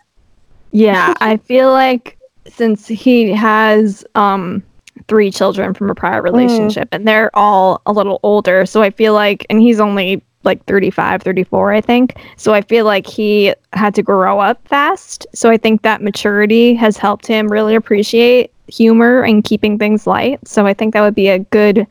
[0.71, 4.63] yeah, I feel like since he has um
[5.07, 9.13] three children from a prior relationship and they're all a little older, so I feel
[9.13, 12.17] like and he's only like 35, 34, I think.
[12.37, 15.27] So I feel like he had to grow up fast.
[15.33, 20.45] So I think that maturity has helped him really appreciate humor and keeping things light.
[20.47, 21.87] So I think that would be a good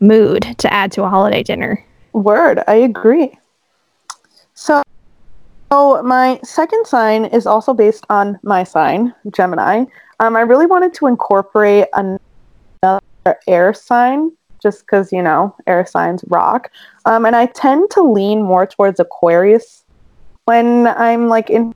[0.00, 1.84] mood to add to a holiday dinner.
[2.12, 3.36] Word, I agree.
[4.54, 4.82] So,
[5.72, 9.84] so my second sign is also based on my sign, Gemini.
[10.20, 13.00] Um, I really wanted to incorporate another
[13.48, 14.30] air sign
[14.62, 16.70] just because, you know, air signs rock.
[17.04, 19.84] Um, and I tend to lean more towards Aquarius
[20.44, 21.74] when I'm like in-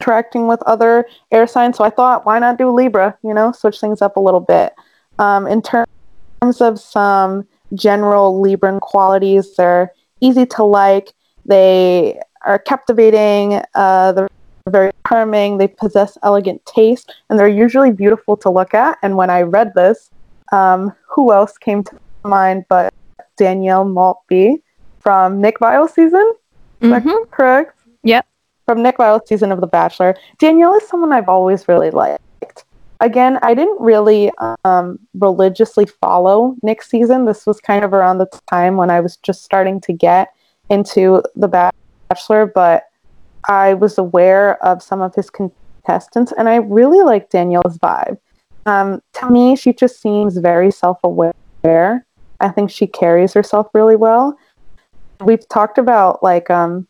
[0.00, 1.76] interacting with other air signs.
[1.76, 4.74] So I thought, why not do Libra, you know, switch things up a little bit.
[5.18, 9.56] Um, in terms of some general Libran qualities.
[9.56, 11.12] They're easy to like.
[11.44, 13.62] They are captivating.
[13.74, 14.28] Uh, they're
[14.68, 15.58] very charming.
[15.58, 18.98] They possess elegant taste, and they're usually beautiful to look at.
[19.02, 20.10] And when I read this,
[20.52, 22.92] um, who else came to mind but
[23.36, 24.62] Danielle Maltby
[25.00, 26.32] from Nick Viall season?
[26.80, 27.30] Is that Mhm.
[27.30, 27.80] correct?
[28.02, 28.26] Yep.
[28.66, 30.16] From Nick Viall season of The Bachelor.
[30.38, 32.64] Danielle is someone I've always really liked.
[33.00, 34.32] Again, I didn't really
[34.64, 37.26] um, religiously follow Nick's season.
[37.26, 40.34] This was kind of around the time when I was just starting to get
[40.68, 41.70] into The
[42.08, 42.84] Bachelor, but
[43.48, 48.18] I was aware of some of his contestants, and I really like Danielle's vibe.
[48.64, 52.04] Um, to me, she just seems very self-aware.
[52.40, 54.36] I think she carries herself really well.
[55.20, 56.88] We've talked about like um,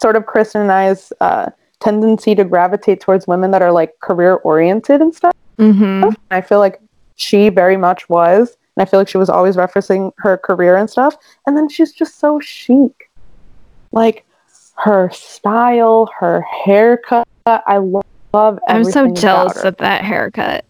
[0.00, 1.50] sort of Kristen and I's uh,
[1.80, 5.32] tendency to gravitate towards women that are like career oriented and stuff.
[5.58, 6.14] Mhm.
[6.30, 6.80] I feel like
[7.16, 8.56] she very much was.
[8.76, 11.16] And I feel like she was always referencing her career and stuff.
[11.46, 13.10] And then she's just so chic.
[13.92, 14.24] Like
[14.76, 17.28] her style, her haircut.
[17.46, 18.00] I lo-
[18.32, 20.64] love I'm so jealous of that haircut.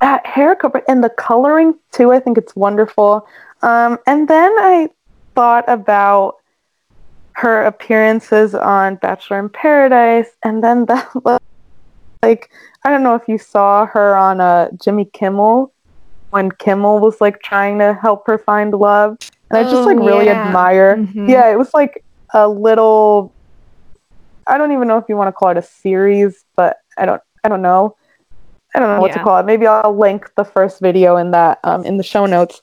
[0.00, 2.12] that haircut and the coloring too.
[2.12, 3.26] I think it's wonderful.
[3.62, 4.88] Um, and then I
[5.34, 6.37] thought about
[7.38, 11.08] her appearances on Bachelor in Paradise, and then that
[12.22, 12.50] like
[12.84, 15.72] I don't know if you saw her on uh, Jimmy Kimmel
[16.30, 19.16] when Kimmel was like trying to help her find love,
[19.50, 20.48] and I just Oh, like really yeah.
[20.48, 20.96] admire.
[20.96, 21.28] Mhm.
[21.28, 23.32] Yeah, it was like a little.
[24.48, 27.22] I don't even know if you want to call it a series, but I don't.
[27.44, 27.96] I don't know.
[28.74, 29.46] I don't know what to call it.
[29.46, 32.62] Maybe I'll link the first video in that um, in the show notes.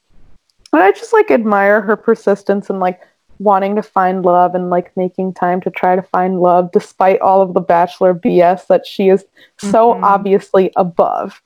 [0.71, 2.99] But I just like admire her persistence and like
[3.39, 7.41] wanting to find love and like making time to try to find love despite all
[7.41, 9.25] of the bachelor BS that she is
[9.57, 10.03] so Mhm.
[10.03, 11.41] obviously above.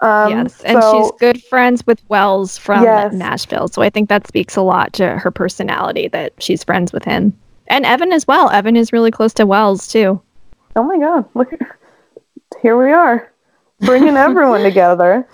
[0.00, 3.12] Um, yes, and so- she's good friends with Wells from Yes.
[3.12, 7.04] Nashville, so I think that speaks a lot to her personality that she's friends with
[7.04, 7.32] him,
[7.66, 8.48] and Evan as well.
[8.50, 10.20] Evan is really close to Wells too.
[10.76, 11.52] Oh my god, look
[12.62, 13.30] here we are.
[13.80, 15.26] Bringing everyone together.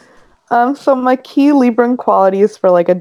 [0.50, 3.00] Um, so my key Libran qualities for like a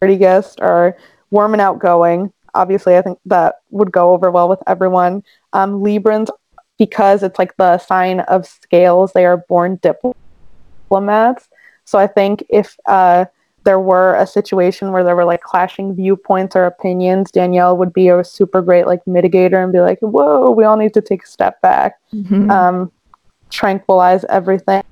[0.00, 0.96] party guest are
[1.32, 2.32] warm and outgoing.
[2.54, 5.24] Obviously, I think that would go over well with everyone.
[5.54, 6.28] Um, Librans,
[6.78, 11.48] because it's like the sign of scales, they are born diplomats.
[11.84, 13.24] So I think if uh,
[13.64, 18.08] there were a situation where there were like clashing viewpoints or opinions, Danielle would be
[18.08, 21.26] a super great like mitigator and be like, "Whoa, we all need to take a
[21.26, 22.50] step back, Mhm.
[22.50, 22.92] um,
[23.50, 24.82] tranquilize everything."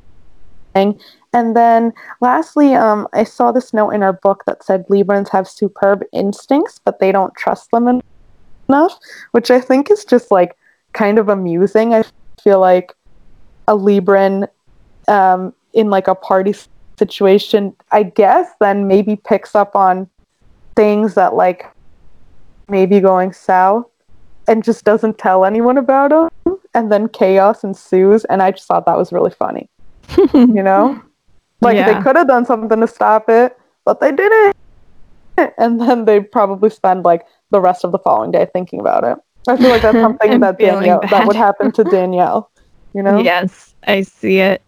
[1.33, 5.49] And then lastly, um, I saw this note in our book that said Librans have
[5.49, 8.03] superb instincts, but they don't trust them en-
[8.69, 8.99] enough,
[9.33, 10.57] which I think is just like
[10.93, 11.95] kind of amusing.
[11.95, 12.05] I
[12.43, 12.95] feel like
[13.69, 14.49] a Libran
[15.07, 16.55] um, in like a party
[16.99, 20.09] situation, I guess, then maybe picks up on
[20.75, 21.65] things that like
[22.69, 23.87] maybe going south
[24.49, 26.59] and just doesn't tell anyone about them.
[26.75, 28.25] And then chaos ensues.
[28.27, 29.69] And I just thought that was really funny
[30.35, 31.01] you know?
[31.61, 31.93] Like Yeah.
[31.93, 34.57] they could have done something to stop it, but they didn't.
[35.59, 39.19] And then they probably spend like the rest of the following day thinking about it.
[39.49, 42.51] I feel like that's something that feeling Danielle that would happen to Danielle.
[42.95, 43.21] You know?
[43.21, 44.63] Yes, I see it.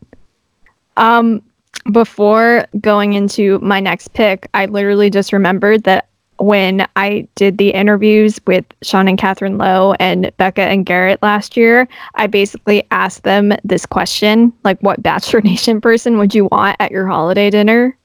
[0.96, 1.42] Um,
[1.90, 6.08] before going into my next pick, I literally just remembered that
[6.42, 11.56] when I did the interviews with Sean and Catherine Lowe and Becca and Garrett last
[11.56, 16.76] year, I basically asked them this question like, what Bachelor Nation person would you want
[16.80, 17.96] at your holiday dinner?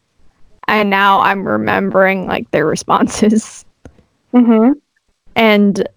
[0.67, 3.65] And now I'm remembering like their responses.
[4.34, 4.73] Mm-hmm.
[5.36, 5.88] And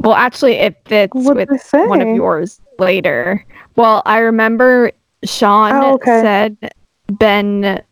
[0.00, 1.86] well, actually, it fits What with did they say?
[1.86, 3.44] one of yours later.
[3.76, 4.92] Well, I remember
[5.24, 6.20] Sean Oh, okay.
[6.20, 6.72] said
[7.12, 7.82] Ben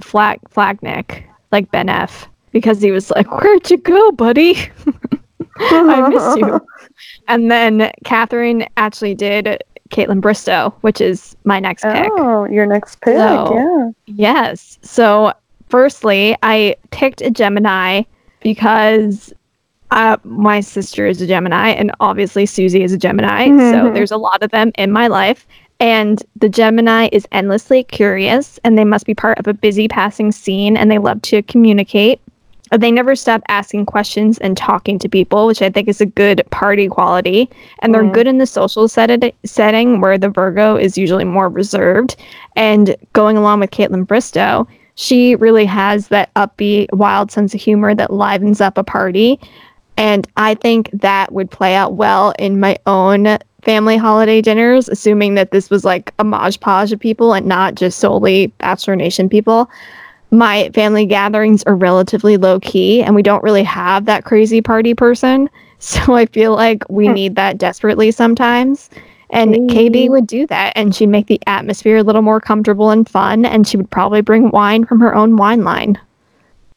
[0.00, 1.22] Flag Flajnik,
[1.52, 4.56] like Ben F, because he was like, "Where'd you go, buddy?
[5.58, 6.60] I miss you."
[7.28, 12.10] And then Catherine actually did Kaitlyn Bristowe, which is my next pick.
[12.12, 13.16] Oh, your next pick.
[13.16, 13.90] So- yeah.
[14.06, 14.78] Yes.
[14.82, 15.32] So,
[15.68, 18.02] firstly, I picked a Gemini
[18.40, 19.32] because
[19.90, 23.46] uh, my sister is a Gemini, and obviously Susie is a Gemini.
[23.46, 23.94] So, Mhm.
[23.94, 25.46] there's a lot of them in my life.
[25.80, 30.32] And the Gemini is endlessly curious, and they must be part of a busy passing
[30.32, 32.20] scene, and they love to communicate.
[32.76, 36.42] They never stop asking questions and talking to people, which I think is a good
[36.50, 37.48] party quality.
[37.80, 38.12] And they're Mhm.
[38.12, 42.16] good in the social set- setting where the Virgo is usually more reserved.
[42.56, 47.94] And going along with Kaitlyn Bristowe, she really has that upbeat, wild sense of humor
[47.94, 49.38] that livens up a party.
[49.96, 55.34] And I think that would play out well in my own family holiday dinners, assuming
[55.34, 59.28] that this was like a modge podge of people and not just solely Bachelor Nation
[59.28, 59.68] people.
[60.30, 64.94] My family gatherings are relatively low key, and we don't really have that crazy party
[64.94, 65.48] person.
[65.80, 67.12] So I feel like we Hmm.
[67.12, 68.90] need that desperately sometimes.
[69.30, 69.66] And Hey.
[69.68, 73.44] Katie would do that, and she'd make the atmosphere a little more comfortable and fun.
[73.44, 75.96] And she would probably bring wine from her own wine line.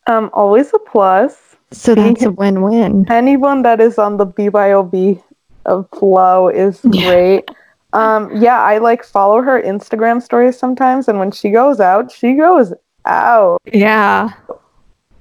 [0.05, 1.55] Um, always a plus.
[1.71, 3.07] So that's a win win.
[3.09, 5.19] anyone that is on the BYOB
[5.65, 7.49] of flow is great.
[7.93, 12.35] um, yeah, I like follow her Instagram stories sometimes, and when she goes out, she
[12.35, 12.71] goes
[13.05, 13.59] out.
[13.71, 14.31] Yeah.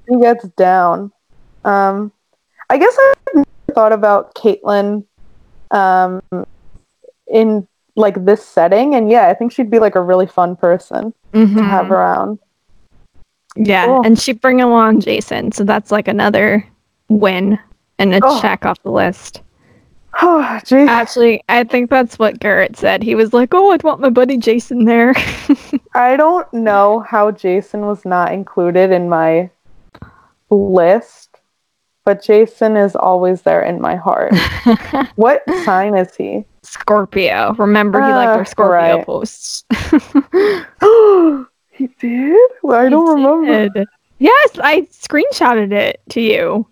[0.09, 1.11] He gets down.
[1.63, 2.11] Um,
[2.69, 5.05] I guess I never thought about Kaitlyn
[5.71, 6.21] um,
[7.31, 11.13] in like this setting, and yeah, I think she'd be like a really fun person
[11.33, 12.39] to have around.
[13.55, 13.85] Yeah.
[13.85, 14.05] Cool.
[14.05, 15.51] And she'd bring along Jason.
[15.51, 16.65] So that's like another
[17.09, 17.59] win
[17.99, 18.41] and a Oh.
[18.41, 19.41] check off the list.
[20.23, 20.89] Oh, geez.
[20.89, 23.01] Actually, I think that's what Garrett said.
[23.01, 25.13] He was like, Oh, I'd want my buddy Jason there.
[25.95, 29.49] I don't know how Jason was not included in my
[30.49, 31.39] list,
[32.03, 34.33] but Jason is always there in my heart.
[35.15, 36.43] what sign is he?
[36.63, 37.53] Scorpio.
[37.57, 39.05] Remember, he liked Ah, our Scorpio right.
[39.05, 39.63] posts.
[41.71, 42.49] he did?
[42.63, 43.69] Well, I don't He remember.
[43.69, 43.87] did.
[44.19, 46.67] Yes, I screenshotted it to you.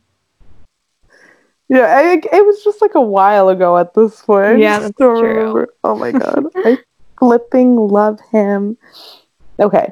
[1.69, 4.59] Yeah, I, it was just like a while ago at this point.
[4.59, 5.21] Yeah, that's true.
[5.21, 5.69] remember.
[5.83, 6.45] Oh my god.
[6.55, 6.79] I
[7.19, 8.75] flipping love him.
[9.59, 9.91] Okay.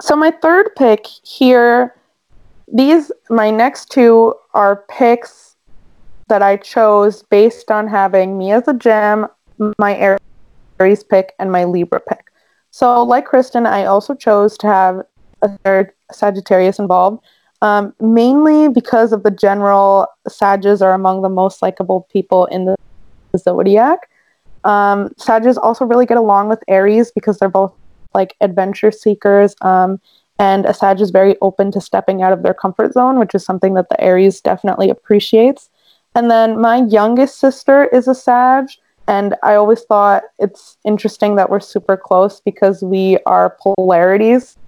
[0.00, 1.94] So my third pick here,
[2.72, 5.56] these my next two are picks
[6.28, 9.26] that I chose based on having me as a gem,
[9.78, 10.18] my
[10.78, 12.26] Aries pick, and my Libra pick.
[12.70, 15.02] So like Kristen, I also chose to have
[15.42, 17.24] a third Sagittarius involved.
[17.64, 22.76] Um, mainly because of the general Sages are among the most likable people in the
[23.38, 24.10] zodiac.
[24.64, 27.72] Um, Sages also really get along with Aries because they're both
[28.12, 29.56] like adventure seekers.
[29.62, 29.98] Um,
[30.38, 33.46] and a Sag is very open to stepping out of their comfort zone, which is
[33.46, 35.70] something that the Aries definitely appreciates.
[36.14, 38.66] And then my youngest sister is a Sag,
[39.08, 44.58] and I always thought it's interesting that we're super close because we are polarities.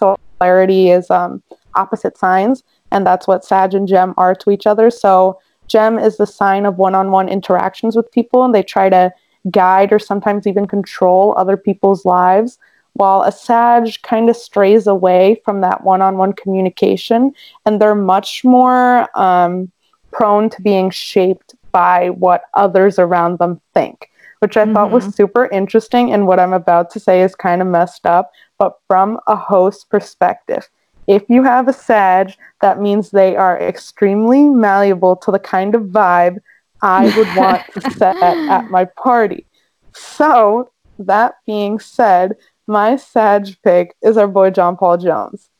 [0.00, 1.40] So polarity is um,
[1.76, 4.90] opposite signs, and that's what Sag and Gem are to each other.
[4.90, 9.12] So Gem is the sign of one-on-one interactions with people, and they try to
[9.50, 12.58] guide or sometimes even control other people's lives.
[12.94, 17.32] While a Sag kind of strays away from that one-on-one communication,
[17.66, 19.72] and they're much more um,
[20.12, 25.46] prone to being shaped by what others around them think, which I thought was super
[25.46, 26.12] interesting.
[26.12, 29.90] And what I'm about to say is kind of messed up, but from a host
[29.90, 30.68] perspective.
[31.06, 35.82] If you have a Sag, that means they are extremely malleable to the kind of
[35.82, 36.38] vibe
[36.82, 39.46] I would want to set at my party.
[39.92, 42.36] So, that being said,
[42.66, 45.50] my Sag pick is our boy John Paul Jones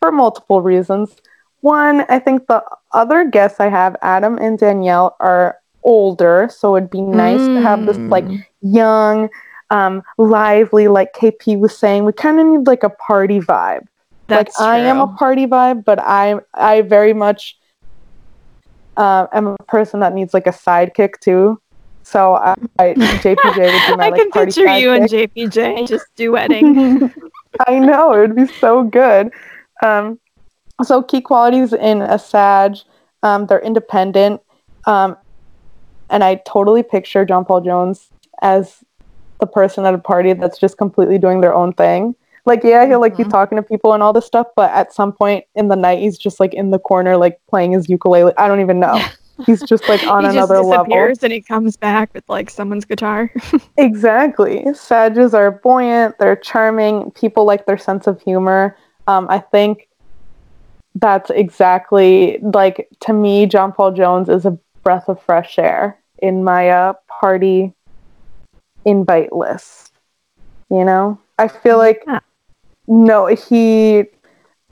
[0.00, 1.16] for multiple reasons.
[1.60, 2.62] One, I think the
[2.92, 7.86] other guests I have, Adam and Danielle, are older, so it'd be nice to have
[7.86, 8.44] this like Mm.
[8.60, 9.28] young,
[9.70, 12.04] um, lively, like KP was saying.
[12.04, 13.86] We kind of need like a party vibe.
[14.28, 17.56] That's like I am a party vibe, but I I very much
[18.96, 21.60] uh, am a person that needs like a sidekick too.
[22.02, 25.08] So I, I JPJ would be my I like can party picture you and.
[25.08, 27.12] JPJ just duetting.
[27.66, 29.30] I know it would be so good.
[29.82, 30.18] Um,
[30.82, 32.76] so key qualities in a Sag,
[33.22, 34.40] um, they're independent,
[34.86, 35.16] um,
[36.10, 38.10] and I totally picture John Paul Jones
[38.42, 38.84] as
[39.40, 42.14] the person at a party that's just completely doing their own thing.
[42.48, 43.30] Like, yeah, he'll like be Mhm.
[43.30, 46.18] talking to people and all this stuff, but at some point in the night, he's
[46.18, 48.32] just like in the corner, like playing his ukulele.
[48.38, 48.98] I don't even know.
[49.46, 50.84] He's just like on he another just level.
[50.86, 53.30] disappears and he comes back with like someone's guitar.
[53.76, 54.64] Exactly.
[54.74, 58.76] Sages are buoyant, they're charming, people like their sense of humor.
[59.06, 59.86] Um, I think
[60.96, 66.42] that's exactly like to me, John Paul Jones is a breath of fresh air in
[66.42, 67.72] my uh, party
[68.84, 69.92] invite list.
[70.68, 71.18] You know?
[71.38, 72.18] I feel like Yeah.
[72.88, 74.04] No, he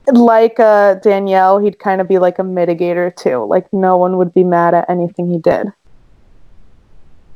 [0.07, 3.45] like uh, Danielle, he'd kind of be like a mitigator too.
[3.45, 5.67] Like no one would be mad at anything he did.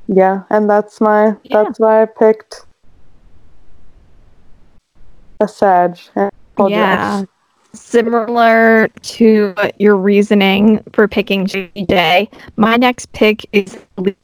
[0.08, 1.64] Yeah, and that's my Yeah.
[1.64, 2.66] that's why I picked
[5.40, 5.98] a Sag.
[6.68, 7.24] yeah.
[7.74, 12.28] Similar to your reasoning for picking JJ,
[12.58, 14.16] my next pick is Libra.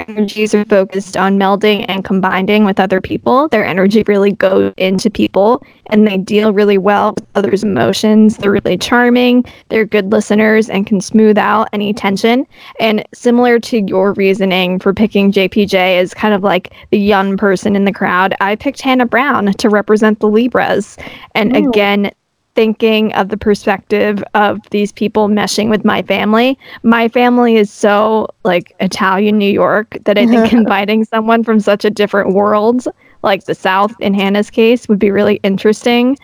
[0.00, 3.48] Energies are focused on melding and combining with other people.
[3.48, 8.36] Their energy really goes into people and they deal really well with others' emotions.
[8.36, 12.46] They're really charming, they're good listeners and can smooth out any tension.
[12.80, 17.76] And similar to your reasoning for picking JPJ as kind of like the young person
[17.76, 20.96] in the crowd, I picked Hannah Brown to represent the Libras.
[21.34, 21.68] And Mm.
[21.68, 22.10] again,
[22.54, 26.58] thinking of the perspective of these people meshing with my family.
[26.82, 31.84] My family is so like Italian New York that I think inviting someone from such
[31.84, 32.86] a different world,
[33.22, 36.16] like the South in Hannah's case, would be really interesting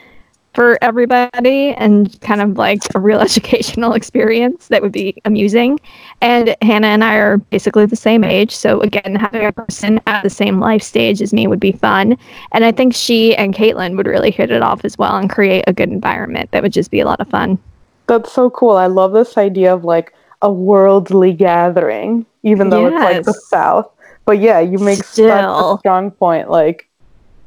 [0.55, 5.79] for everybody and kind of like a real educational experience that would be amusing.
[6.21, 8.55] And Hannah and I are basically the same age.
[8.55, 12.17] So again, having a person at the same life stage as me would be fun.
[12.53, 15.65] And I think she and Kaitlyn would really hit it off as well and create
[15.67, 17.59] a good environment that would just be a lot of fun.
[18.07, 18.77] That's so cool.
[18.77, 23.89] I love this idea of like a worldly gathering, even though it's like the South.
[24.25, 26.51] But yeah, you make such a strong point.
[26.51, 26.89] Like,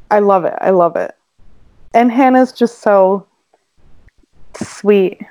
[0.10, 0.54] I love it.
[0.62, 1.14] I love it.
[1.94, 3.28] And Hannah's just so
[4.56, 5.22] sweet,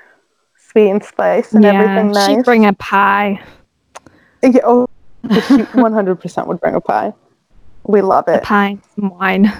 [0.57, 2.27] sweet and spice and everything nice.
[2.27, 3.41] she'd bring a pie.
[4.41, 4.87] Yeah, oh,
[5.23, 7.13] she 100% would bring a pie.
[7.85, 8.43] We love a it.
[8.43, 9.51] pie and some wine.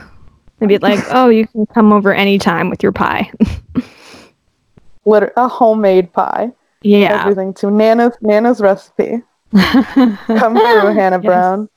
[0.59, 3.31] They'd be like, oh, you can come over anytime with your pie.
[5.05, 6.51] Liter- a homemade pie.
[6.81, 7.21] yeah.
[7.21, 7.69] Everything too.
[7.69, 9.21] Nana's Nana's recipe.
[9.53, 10.17] Come
[10.55, 11.25] through, Hannah Yes.
[11.25, 11.69] Brown.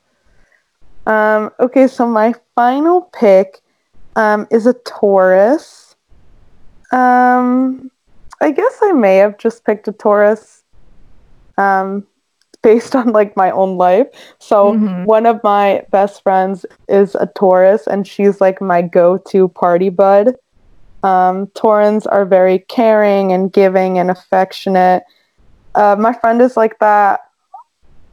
[1.06, 3.60] Um, okay, so my final pick
[4.16, 5.94] um, is a Taurus.
[6.92, 7.90] Um,
[8.40, 10.64] I guess I may have just picked a Taurus
[11.58, 12.06] um,
[12.62, 14.08] based on like my own life.
[14.38, 15.04] So Mhm.
[15.04, 20.34] one of my best friends is a Taurus, and she's like my go-to party bud.
[21.02, 25.04] Um, Taurans are very caring and giving and affectionate.
[25.74, 27.20] Uh, my friend is like that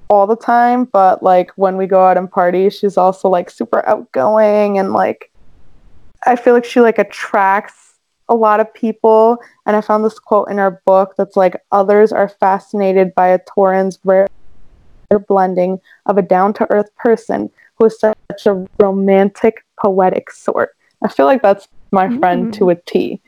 [0.09, 3.87] all the time, but like when we go out and party, she's also like super
[3.87, 5.31] outgoing and like
[6.25, 7.95] I feel like she like attracts
[8.29, 9.37] a lot of people.
[9.65, 13.39] And I found this quote in her book that's like others are fascinated by a
[13.39, 14.27] Tauran's rare
[15.27, 20.75] blending of a down to earth person who is such a romantic, poetic sort.
[21.03, 22.53] I feel like that's my friend Mm.
[22.53, 23.21] to a T.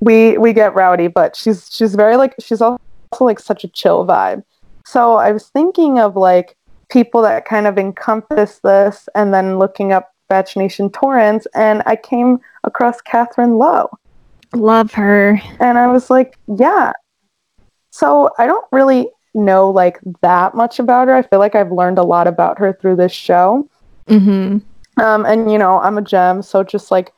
[0.00, 2.80] We we get rowdy, but she's she's very like she's also
[3.20, 4.42] like such a chill vibe.
[4.84, 6.56] So I was thinking of like
[6.90, 11.94] people that kind of encompass this and then looking up Batch Nation Taurans and I
[11.94, 13.90] came across Catherine Lowe.
[14.54, 15.38] Love her.
[15.60, 16.92] And I was like, yeah.
[17.90, 21.14] So I don't really know like that much about her.
[21.14, 23.68] I feel like I've learned a lot about her through this show.
[24.08, 25.02] Mm-hmm.
[25.02, 27.12] Um, and you know, I'm a gem, so just like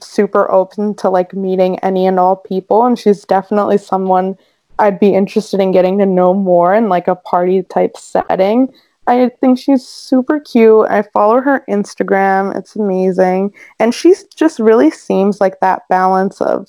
[0.00, 2.86] super open to like meeting any and all people.
[2.86, 4.38] And she's definitely someone
[4.78, 8.72] I'd be interested in getting to know more in like a party type setting.
[9.08, 10.86] I think she's super cute.
[10.90, 12.54] I follow her Instagram.
[12.54, 13.54] It's amazing.
[13.80, 16.68] And she just really seems like that balance of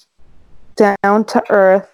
[0.77, 1.89] down to earth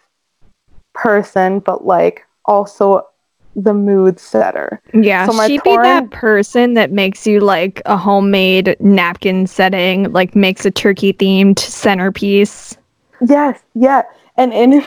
[0.93, 3.07] person, but like also
[3.55, 4.81] the mood setter.
[4.93, 10.35] Yeah, So she'd be that person that makes you like a homemade napkin setting, like
[10.35, 12.77] makes a turkey themed centerpiece.
[13.25, 14.03] Yes, yeah.
[14.37, 14.83] And in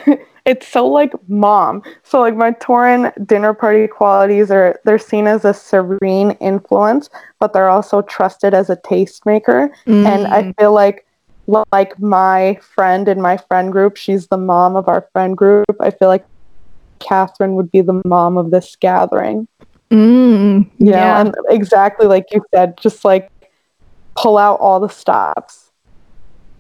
[0.49, 1.83] it's so like mom.
[2.03, 7.53] So like my Tauran dinner party qualities are they're seen as a serene influence, but
[7.53, 9.69] they're also trusted as a tastemaker.
[9.87, 10.55] And I Mm.
[10.59, 11.05] feel like
[11.73, 15.65] like my friend in my friend group, she's the mom of our friend group.
[15.81, 16.25] I feel like
[17.01, 19.49] Catherine would be the mom of this gathering.
[19.91, 21.21] Mm, You know, yeah.
[21.21, 23.29] and exactly like you said, just like
[24.17, 25.68] pull out all the stops.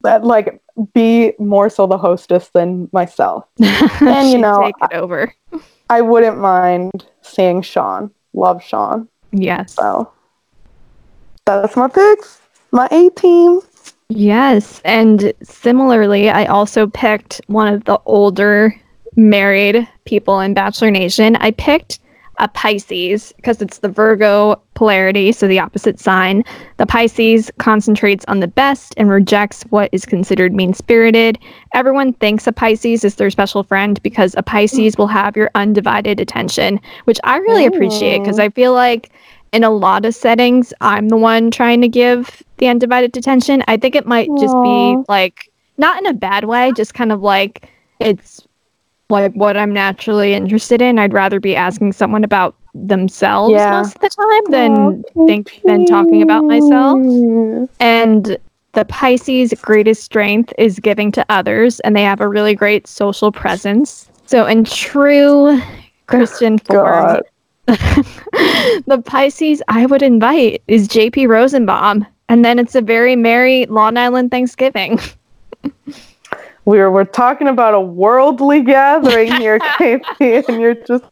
[0.02, 0.60] That like
[0.92, 3.46] be more so the hostess than myself.
[3.60, 5.34] and, you know, take it over.
[5.90, 8.10] I wouldn't mind seeing Sean.
[8.32, 9.08] Love Sean.
[9.32, 9.74] Yes.
[9.74, 10.12] So
[11.44, 12.40] that's my picks.
[12.70, 13.60] My A team.
[14.10, 18.74] Yes, and similarly, I also picked one of the older
[19.16, 21.36] married people in Bachelor Nation.
[21.36, 22.00] I picked
[22.38, 26.44] a Pisces because it's the Virgo polarity, so the opposite sign.
[26.76, 31.38] The Pisces concentrates on the best and rejects what is considered mean spirited.
[31.74, 36.20] Everyone thinks a Pisces is their special friend because a Pisces will have your undivided
[36.20, 39.10] attention, which I really appreciate because I feel like
[39.52, 43.64] in a lot of settings, I'm the one trying to give the undivided attention.
[43.66, 47.22] I think it might just be like not in a bad way, just kind of
[47.22, 47.68] like
[48.00, 48.46] it's
[49.10, 50.98] like what I'm naturally interested in.
[50.98, 53.70] I'd rather be asking someone about themselves Yeah.
[53.70, 56.98] most of the time than think than talking about myself.
[57.80, 58.36] And
[58.74, 63.32] the Pisces' greatest strength is giving to others, and they have a really great social
[63.32, 64.08] presence.
[64.26, 65.60] So, in true
[66.06, 67.20] Christian form,
[67.66, 72.06] the Pisces I would invite is JP Rosenbaum.
[72.28, 75.00] And then it's a very merry Long Island Thanksgiving.
[76.68, 81.02] We're we're talking about a worldly gathering here, Casey, and you're just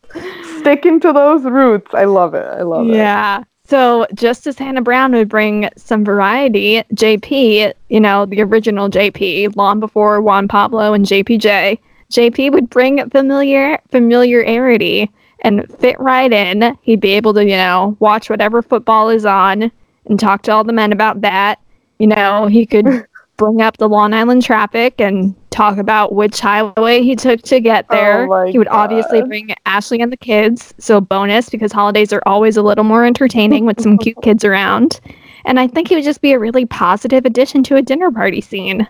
[0.59, 1.95] sticking to those roots.
[1.95, 2.45] I love it.
[2.45, 2.97] I love it.
[2.97, 3.43] Yeah.
[3.65, 9.57] So just as Hannah Brown would bring some variety, JP, you know, the original JP,
[9.57, 11.79] long before Juan Pablo and JPJ,
[12.13, 16.77] JP would bring familiar familiarity and fit right in.
[16.83, 19.73] He'd be able to, you know, watch whatever football is on
[20.05, 21.61] and talk to all the men about that.
[21.99, 23.07] You know, he could
[23.39, 27.89] bring up the Long Island traffic and talk about which highway he took to get
[27.89, 28.31] there.
[28.31, 32.57] Oh he would obviously bring Ashley and the kids, so bonus because holidays are always
[32.57, 35.01] a little more entertaining with some cute kids around.
[35.47, 38.41] And I think he would just be a really positive addition to a dinner party
[38.41, 38.87] scene.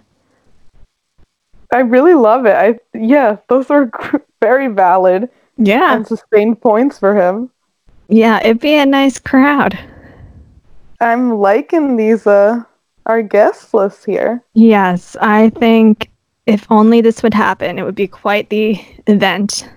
[1.72, 2.54] I really love it.
[2.54, 3.90] I yeah, those are
[4.40, 5.96] very valid Yeah.
[5.96, 7.50] and sustained points for him.
[8.08, 9.78] Yeah, it'd be a nice crowd.
[11.00, 12.62] I'm liking these uh
[13.04, 14.42] our guest list here.
[14.54, 16.10] Yes, I think
[16.47, 19.68] if only this would happen, it would be quite the event.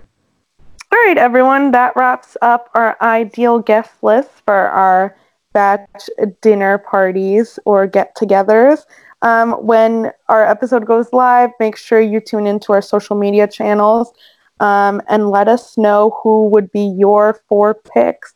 [0.92, 5.16] All right, everyone, that wraps up our ideal guest list for our
[5.54, 6.10] batch
[6.42, 8.86] dinner parties or get togethers.
[9.22, 14.14] Um, when our episode goes live, make sure you tune into our social media channels
[14.60, 18.34] um, and let us know who would be your four picks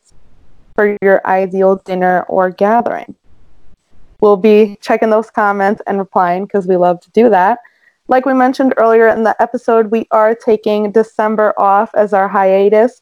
[0.74, 3.14] for your ideal dinner or gathering.
[4.20, 7.58] We'll be checking those comments and replying because we love to do that.
[8.06, 13.00] Like we mentioned earlier in the episode, we are taking December off as our hiatus,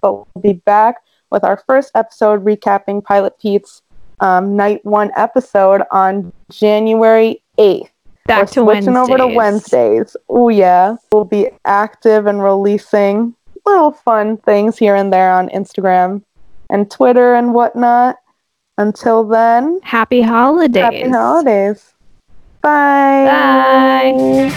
[0.00, 0.96] but we'll be back
[1.30, 3.82] with our first episode recapping Pilot Pete's
[4.20, 7.88] um, night one episode on January 8th.
[8.26, 8.98] Back We're to switching Wednesdays.
[8.98, 10.16] over to Wednesdays.
[10.30, 13.34] Oh yeah, we'll be active and releasing
[13.66, 16.22] little fun things here and there on Instagram
[16.70, 18.16] and Twitter and whatnot.
[18.78, 20.82] Until then, Happy holidays.
[20.82, 21.93] happy holidays.
[22.64, 23.26] Bye.
[23.26, 24.54] Bye.